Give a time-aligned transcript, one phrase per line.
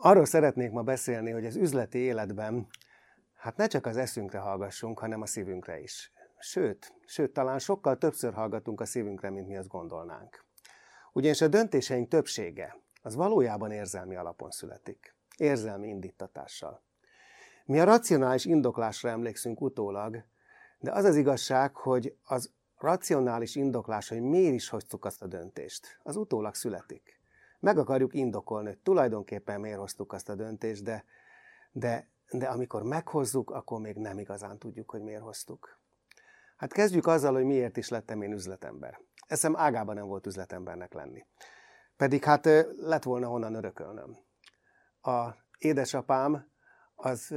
[0.00, 2.66] Arról szeretnék ma beszélni, hogy az üzleti életben
[3.34, 6.12] hát ne csak az eszünkre hallgassunk, hanem a szívünkre is.
[6.38, 10.44] Sőt, sőt, talán sokkal többször hallgatunk a szívünkre, mint mi azt gondolnánk.
[11.12, 15.16] Ugyanis a döntéseink többsége az valójában érzelmi alapon születik.
[15.36, 16.82] Érzelmi indítatással.
[17.64, 20.24] Mi a racionális indoklásra emlékszünk utólag,
[20.78, 25.98] de az az igazság, hogy az racionális indoklás, hogy miért is hoztuk azt a döntést,
[26.02, 27.17] az utólag születik
[27.60, 31.04] meg akarjuk indokolni, hogy tulajdonképpen miért hoztuk azt a döntést, de,
[31.72, 35.78] de, de amikor meghozzuk, akkor még nem igazán tudjuk, hogy miért hoztuk.
[36.56, 39.00] Hát kezdjük azzal, hogy miért is lettem én üzletember.
[39.26, 41.26] Eszem ágában nem volt üzletembernek lenni.
[41.96, 42.44] Pedig hát
[42.76, 44.16] lett volna honnan örökölnöm.
[45.00, 45.28] A
[45.58, 46.50] édesapám
[46.94, 47.34] az,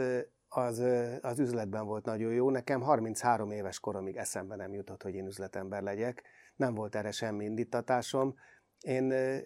[0.47, 0.83] az,
[1.21, 2.49] az üzletben volt nagyon jó.
[2.49, 6.23] Nekem 33 éves koromig eszembe nem jutott, hogy én üzletember legyek.
[6.55, 8.35] Nem volt erre semmi indítatásom.
[8.81, 9.37] Én ö,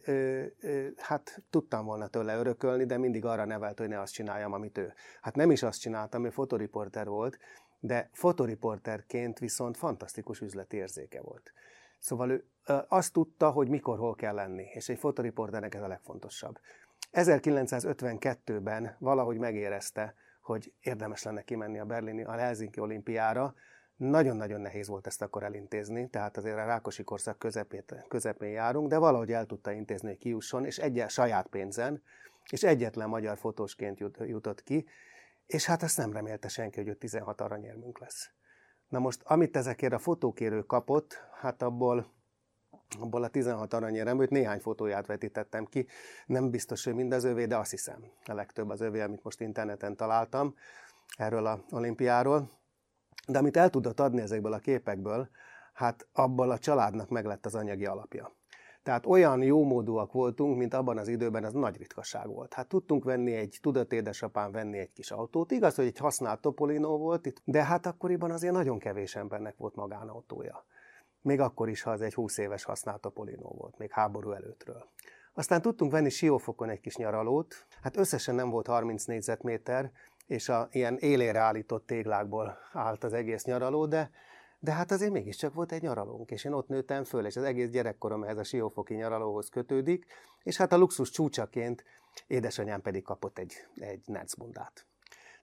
[0.59, 4.77] ö, hát tudtam volna tőle örökölni, de mindig arra nevelt, hogy ne azt csináljam, amit
[4.77, 4.93] ő.
[5.21, 7.37] Hát nem is azt csináltam, ő fotoriporter volt,
[7.79, 11.53] de fotoriporterként viszont fantasztikus üzleti érzéke volt.
[11.99, 12.45] Szóval ő
[12.87, 16.59] azt tudta, hogy mikor, hol kell lenni, és egy fotoriporternek ez a legfontosabb.
[17.11, 23.55] 1952-ben valahogy megérezte, hogy érdemes lenne kimenni a berlini, a Helsinki olimpiára,
[23.95, 28.97] nagyon-nagyon nehéz volt ezt akkor elintézni, tehát azért a Rákosi korszak közepét, közepén járunk, de
[28.97, 32.01] valahogy el tudta intézni, hogy kiusson, és egy saját pénzen,
[32.49, 34.85] és egyetlen magyar fotósként jut, jutott ki,
[35.45, 38.29] és hát azt nem remélte senki, hogy ő 16 aranyérmünk lesz.
[38.89, 42.13] Na most, amit ezekért a fotókérő kapott, hát abból,
[42.99, 45.87] abból a 16 aranyéremből néhány fotóját vetítettem ki,
[46.25, 49.41] nem biztos, hogy mind az övé, de azt hiszem, a legtöbb az övé, amit most
[49.41, 50.55] interneten találtam
[51.17, 52.63] erről a olimpiáról.
[53.27, 55.29] De amit el tudott adni ezekből a képekből,
[55.73, 58.35] hát abból a családnak meg lett az anyagi alapja.
[58.85, 62.53] Tehát olyan jómódúak voltunk, mint abban az időben, az nagy ritkaság volt.
[62.53, 65.51] Hát tudtunk venni egy, tudott édesapám venni egy kis autót.
[65.51, 70.65] Igaz, hogy egy használt Topolino volt, de hát akkoriban azért nagyon kevés embernek volt magánautója.
[71.21, 74.89] Még akkor is, ha az egy 20 éves használt Topolino volt, még háború előttről.
[75.33, 79.91] Aztán tudtunk venni Siófokon egy kis nyaralót, hát összesen nem volt 30 négyzetméter,
[80.27, 84.09] és a ilyen élére állított téglákból állt az egész nyaraló, de,
[84.59, 87.69] de hát azért mégiscsak volt egy nyaralónk, és én ott nőttem föl, és az egész
[87.69, 90.05] gyerekkorom ehhez a siófoki nyaralóhoz kötődik,
[90.43, 91.83] és hát a luxus csúcsaként
[92.27, 94.85] édesanyám pedig kapott egy, egy necbundát.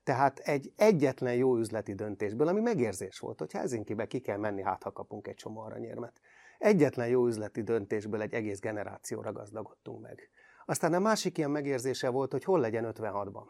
[0.03, 4.83] Tehát egy egyetlen jó üzleti döntésből, ami megérzés volt, hogy Helsinki-be ki kell menni, hát
[4.83, 6.21] ha kapunk egy csomó aranyérmet.
[6.57, 10.29] Egyetlen jó üzleti döntésből egy egész generációra gazdagodtunk meg.
[10.65, 13.45] Aztán a másik ilyen megérzése volt, hogy hol legyen 56-ban.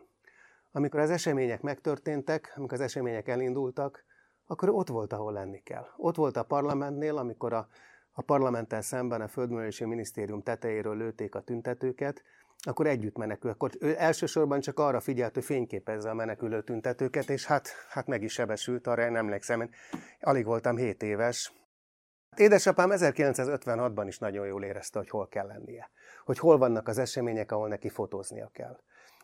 [0.75, 4.05] Amikor az események megtörténtek, amikor az események elindultak,
[4.45, 5.85] akkor ott volt, ahol lenni kell.
[5.97, 7.67] Ott volt a parlamentnél, amikor a,
[8.11, 12.23] a parlamenttel szemben a Földművelési Minisztérium tetejéről lőtték a tüntetőket,
[12.57, 13.51] akkor együtt menekül.
[13.51, 18.23] Akkor ő elsősorban csak arra figyelt, hogy fényképezze a menekülő tüntetőket, és hát, hát meg
[18.23, 19.69] is sebesült, arra én emlékszem, én
[20.19, 21.53] alig voltam 7 éves.
[22.35, 25.89] Édesapám 1956-ban is nagyon jól érezte, hogy hol kell lennie.
[26.25, 28.79] Hogy hol vannak az események, ahol neki fotóznia kell.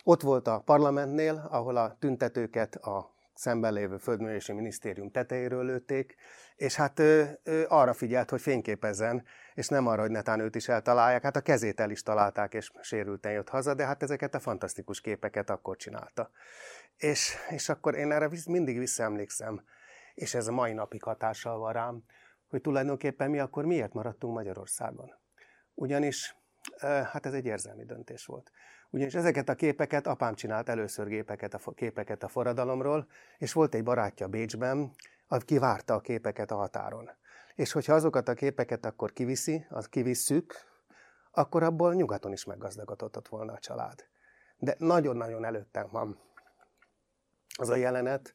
[0.09, 6.15] Ott volt a parlamentnél, ahol a tüntetőket a szemben lévő földművelési minisztérium tetejéről lőtték,
[6.55, 10.67] és hát ő, ő arra figyelt, hogy fényképezzen, és nem arra, hogy netán őt is
[10.67, 11.23] eltalálják.
[11.23, 15.01] Hát a kezét el is találták, és sérülten jött haza, de hát ezeket a fantasztikus
[15.01, 16.29] képeket akkor csinálta.
[16.97, 19.63] És, és akkor én erre mindig visszaemlékszem,
[20.13, 22.03] és ez a mai napig hatással van rám,
[22.47, 25.13] hogy tulajdonképpen mi akkor miért maradtunk Magyarországon.
[25.73, 26.38] Ugyanis
[26.81, 28.51] hát ez egy érzelmi döntés volt.
[28.89, 33.83] Ugyanis ezeket a képeket, apám csinált először gépeket, a, képeket a forradalomról, és volt egy
[33.83, 34.91] barátja Bécsben,
[35.27, 37.09] aki várta a képeket a határon.
[37.55, 40.53] És hogyha azokat a képeket akkor kiviszi, az kivisszük,
[41.31, 44.07] akkor abból nyugaton is meggazdagodott volna a család.
[44.57, 46.19] De nagyon-nagyon előttem van
[47.57, 48.33] az a jelenet,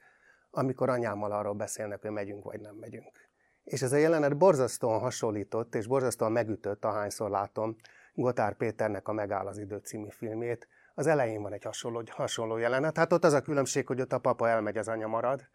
[0.50, 3.28] amikor anyámmal arról beszélnek, hogy megyünk vagy nem megyünk.
[3.64, 7.76] És ez a jelenet borzasztóan hasonlított, és borzasztóan megütött, ahányszor látom
[8.14, 10.69] Gotár Péternek a Megáll az idő című filmét.
[10.94, 12.97] Az elején van egy hasonló, hasonló jelenet.
[12.97, 15.48] Hát ott az a különbség, hogy ott a papa elmegy, az anya marad,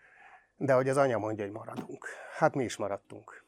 [0.57, 2.05] de hogy az anya mondja, hogy maradunk.
[2.37, 3.45] Hát mi is maradtunk.